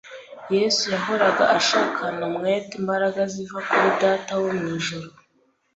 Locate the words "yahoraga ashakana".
0.95-2.21